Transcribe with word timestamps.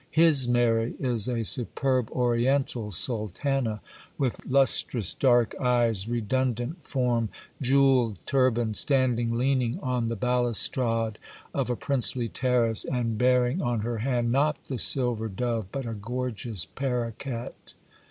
His 0.09 0.47
Mary 0.47 0.95
is 0.99 1.27
a 1.27 1.43
superb 1.43 2.09
Oriental 2.11 2.89
sultana, 2.89 3.81
with 4.17 4.41
lustrous 4.47 5.13
dark 5.13 5.53
eyes, 5.61 6.07
redundant 6.07 6.83
form, 6.83 7.29
jewelled 7.61 8.17
turban, 8.25 8.73
standing 8.73 9.35
leaning 9.37 9.77
on 9.79 10.09
the 10.09 10.15
balustrade 10.15 11.19
of 11.53 11.69
a 11.69 11.75
princely 11.75 12.27
terrace, 12.27 12.83
and 12.83 13.15
bearing 13.19 13.61
on 13.61 13.81
her 13.81 13.99
hand, 13.99 14.31
not 14.31 14.63
the 14.63 14.79
silver 14.79 15.27
dove, 15.29 15.67
but 15.71 15.85
a 15.85 15.93
gorgeous 15.93 16.65
paroquet. 16.65 17.51